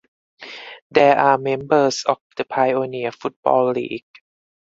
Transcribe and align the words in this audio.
They 0.89 1.11
are 1.11 1.37
members 1.37 2.05
of 2.07 2.17
the 2.35 2.43
Pioneer 2.43 3.11
Football 3.11 3.73
League. 3.73 4.03